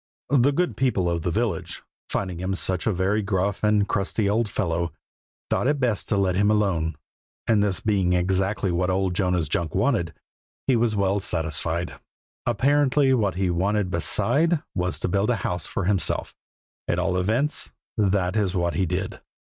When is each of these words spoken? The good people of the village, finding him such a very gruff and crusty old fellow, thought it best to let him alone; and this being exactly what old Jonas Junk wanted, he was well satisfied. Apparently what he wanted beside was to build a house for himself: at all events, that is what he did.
The 0.33 0.51
good 0.51 0.75
people 0.77 1.07
of 1.07 1.21
the 1.21 1.29
village, 1.29 1.83
finding 2.09 2.39
him 2.39 2.55
such 2.55 2.87
a 2.87 2.91
very 2.91 3.21
gruff 3.21 3.63
and 3.63 3.87
crusty 3.87 4.27
old 4.27 4.49
fellow, 4.49 4.93
thought 5.51 5.67
it 5.67 5.79
best 5.79 6.09
to 6.09 6.17
let 6.17 6.33
him 6.33 6.49
alone; 6.49 6.95
and 7.45 7.61
this 7.61 7.81
being 7.81 8.13
exactly 8.13 8.71
what 8.71 8.89
old 8.89 9.13
Jonas 9.13 9.47
Junk 9.47 9.75
wanted, 9.75 10.15
he 10.65 10.75
was 10.75 10.95
well 10.95 11.19
satisfied. 11.19 11.99
Apparently 12.47 13.13
what 13.13 13.35
he 13.35 13.51
wanted 13.51 13.91
beside 13.91 14.63
was 14.73 14.99
to 15.01 15.07
build 15.07 15.29
a 15.29 15.35
house 15.45 15.67
for 15.67 15.83
himself: 15.83 16.33
at 16.87 16.97
all 16.97 17.15
events, 17.15 17.71
that 17.95 18.35
is 18.35 18.55
what 18.55 18.73
he 18.73 18.87
did. 18.87 19.21